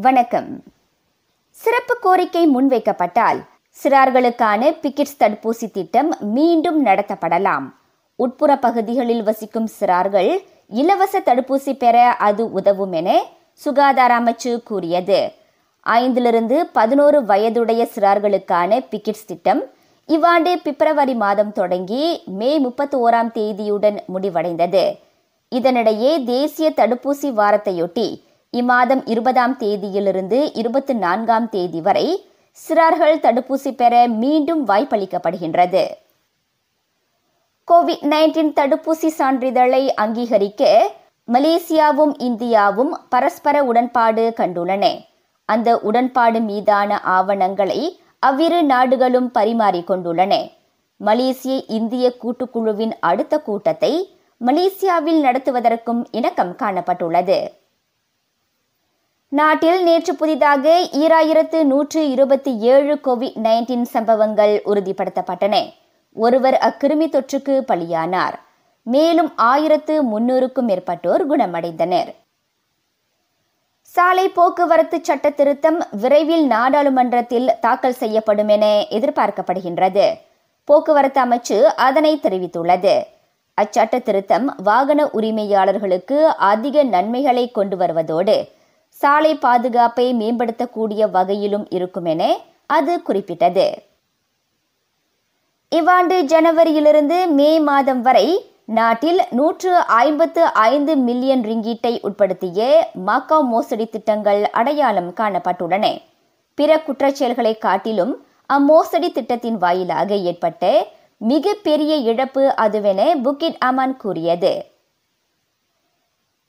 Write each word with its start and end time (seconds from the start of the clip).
வணக்கம். 0.00 0.62
சிறப்பு 1.50 1.98
கோரிக்கை 2.00 2.56
முன்வைக்கப்பட்டால் 2.56 3.44
சிறார்களுக்கான 3.82 4.76
பிக்கெட்ஸ் 4.82 5.16
தடுப்பூசி 5.18 5.70
திட்டம் 5.70 6.16
மீண்டும் 6.20 6.86
நடத்தப்படலாம். 6.86 7.72
உட்புற 8.16 8.56
பகுதிகளில் 8.56 9.22
வசிக்கும் 9.22 9.68
சிறார்கள் 9.80 10.44
இலவச 10.68 11.20
தடுப்பூசி 11.20 11.72
பெற 11.72 12.08
அது 12.08 12.52
உதவும் 12.52 12.92
என 12.92 13.24
சுகாதார 13.52 14.18
அமைச்சு 14.18 14.62
கூறியது. 14.62 15.32
ஐந்திலிருந்து 15.86 16.62
பதினோரு 16.72 17.24
வயதுடைய 17.24 17.88
சிறார்களுக்கான 17.94 18.86
பிக்கெட்ஸ் 18.90 19.26
திட்டம் 19.26 19.64
இவ்வாண்டு 20.06 20.58
பிப்ரவரி 20.58 21.14
மாதம் 21.14 21.52
தொடங்கி 21.52 22.22
மே 22.26 22.58
முப்பத்தி 22.58 22.98
ஓராம் 22.98 23.34
தேதியுடன் 23.34 23.98
முடிவடைந்தது. 24.14 24.98
இதனிடையே 25.54 26.24
தேசிய 26.24 26.72
தடுப்பூசி 26.76 27.30
வாரத்தையொட்டி 27.40 28.26
இம்மாதம் 28.52 29.00
இருபதாம் 29.04 29.54
தேதியிலிருந்து 29.58 30.50
இருபத்தி 30.54 30.94
நான்காம் 30.94 31.48
தேதி 31.48 31.80
வரை 31.80 32.06
சிறார்கள் 32.58 33.16
தடுப்பூசி 33.24 33.70
பெற 33.72 33.94
மீண்டும் 34.08 34.62
வாய்ப்பளிக்கப்படுகின்றது. 34.66 35.82
கோவிட் 37.68 38.04
நைன்டீன் 38.12 38.52
தடுப்பூசி 38.60 39.10
சான்றிதழை 39.18 39.82
அங்கீகரிக்க 40.04 40.62
மலேசியாவும் 41.28 42.14
இந்தியாவும் 42.18 42.92
பரஸ்பர 43.08 43.64
உடன்பாடு 43.64 44.24
கண்டுள்ளன. 44.36 44.84
அந்த 45.44 45.78
உடன்பாடு 45.78 46.40
மீதான 46.40 47.00
ஆவணங்களை 47.16 47.80
அவ்விரு 48.18 48.62
நாடுகளும் 48.62 49.30
பரிமாறிக்கொண்டுள்ளன 49.34 50.34
மலேசிய 50.96 51.64
இந்திய 51.78 52.06
கூட்டுக்குழுவின் 52.22 52.92
அடுத்த 53.00 53.34
கூட்டத்தை 53.38 53.92
மலேசியாவில் 54.40 55.20
நடத்துவதற்கும் 55.20 56.02
இணக்கம் 56.10 56.54
காணப்பட்டுள்ளது. 56.62 57.38
நாட்டில் 59.32 59.82
நேற்று 59.82 60.14
புதிதாக 60.14 60.88
ஈராயிரத்து 60.92 61.64
நூற்று 61.64 62.10
இருபத்தி 62.10 62.58
ஏழு 62.58 62.94
கோவிட் 63.04 63.36
நைன்டீன் 63.46 63.82
சம்பவங்கள் 63.82 64.62
உறுதிப்படுத்தப்பட்டன. 64.64 65.72
ஒருவர் 66.12 66.56
அக்கிருமி 66.68 67.06
தொற்றுக்கு 67.08 67.54
பலியானார். 67.68 68.32
மேலும் 68.82 69.32
ஆயிரத்து 69.36 69.94
முன்னூறுக்கும் 70.02 70.68
மேற்பட்டோர் 70.70 71.24
குணமடைந்தனர். 71.30 72.14
சாலை 73.82 74.28
போக்குவரத்து 74.28 74.98
சட்ட 75.02 75.30
திருத்தம் 75.30 75.78
விரைவில் 75.90 76.46
நாடாளுமன்றத்தில் 76.46 77.54
தாக்கல் 77.60 78.00
செய்யப்படும் 78.02 78.48
என 78.48 78.66
எதிர்பார்க்கப்படுகின்றது. 78.90 80.06
போக்குவரத்து 80.64 81.20
அமைச்சு 81.20 81.62
அதனை 81.62 82.20
தெரிவித்துள்ளது. 82.22 83.02
அச்சட்ட 83.58 84.02
திருத்தம் 84.02 84.54
வாகன 84.62 85.04
உரிமையாளர்களுக்கு 85.04 86.20
அதிக 86.52 86.82
நன்மைகளை 86.82 87.50
கொண்டு 87.50 87.76
வருவதோடு 87.76 88.56
சாலை 89.00 89.32
பாதுகாப்பை 89.44 90.06
மேம்படுத்தக்கூடிய 90.20 91.02
வகையிலும் 91.16 91.66
இருக்கும் 91.76 92.08
என 92.12 92.22
அது 92.76 92.94
குறிப்பிட்டது. 93.08 93.66
இவ்வாண்டு 95.72 96.16
ஜனவரியிலிருந்து 96.32 97.18
மே 97.38 97.50
மாதம் 97.68 98.02
வரை 98.06 98.28
நாட்டில் 98.78 99.20
நூற்று 99.38 99.72
ஐம்பத்து 100.04 100.42
ஐந்து 100.52 100.92
மில்லியன் 101.06 101.44
ரிங்கீட்டை 101.50 101.92
உட்படுத்திய 102.08 102.66
மாக்காவ் 103.08 103.46
மோசடி 103.52 103.86
திட்டங்கள் 103.86 104.40
அடையாளம் 104.60 105.10
காணப்பட்டுள்ளன. 105.20 105.86
பிற 106.58 106.70
குற்றச்செயல்களை 106.86 107.54
காட்டிலும் 107.58 108.14
அம்மோசடி 108.56 109.08
திட்டத்தின் 109.12 109.58
வாயிலாக 109.64 110.10
ஏற்பட்ட 110.30 110.72
மிகப்பெரிய 111.30 111.92
இழப்பு 112.10 112.42
அதுவென 112.64 113.00
புக்கிட் 113.24 113.60
அமான் 113.68 113.96
கூறியது. 113.96 114.52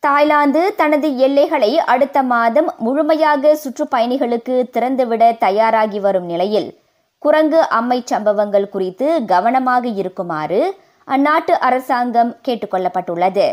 தாய்லாந்து 0.03 0.75
தனது 0.75 1.07
எல்லைகளை 1.17 1.79
அடுத்த 1.93 2.17
மாதம் 2.23 2.69
முழுமையாக 2.77 3.51
சுற்றுப்பயணிகளுக்கு 3.55 4.55
திறந்துவிட 4.75 5.23
தயாராகி 5.37 5.99
வரும் 5.99 6.25
நிலையில் 6.25 6.69
குரங்கு 7.19 7.61
அம்மை 7.69 7.97
சம்பவங்கள் 8.05 8.67
குறித்து 8.69 9.07
கவனமாக 9.25 9.87
இருக்குமாறு 10.01 10.61
அந்நாட்டு 11.07 11.53
அரசாங்கம் 11.67 12.31
கேட்டுக்கொள்ளப்பட்டுள்ளது. 12.47 13.47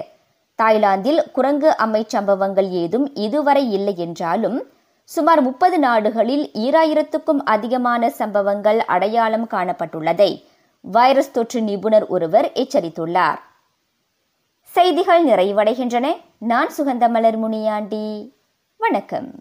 தாய்லாந்தில் 0.58 1.20
குரங்கு 1.32 1.76
அம்மை 1.76 2.02
சம்பவங்கள் 2.08 2.68
ஏதும் 2.82 3.06
இதுவரை 3.14 3.64
இல்லை 3.70 3.96
என்றாலும் 3.96 4.58
சுமார் 5.04 5.42
முப்பது 5.42 5.78
நாடுகளில் 5.78 6.46
ஈராயிரத்துக்கும் 6.54 7.42
அதிகமான 7.44 8.10
சம்பவங்கள் 8.10 8.80
அடையாளம் 8.86 9.48
காணப்பட்டுள்ளதை 9.50 10.30
வைரஸ் 10.84 11.30
தொற்று 11.30 11.60
நிபுணர் 11.60 12.06
ஒருவர் 12.06 12.48
எச்சரித்துள்ளார். 12.54 13.38
செய்திகள் 14.76 15.26
நிறைவடைகின்றன. 15.26 16.06
நான் 16.38 16.70
சுகந்தமலர் 16.78 17.36
முனியாண்டி. 17.36 18.32
வணக்கம். 18.76 19.40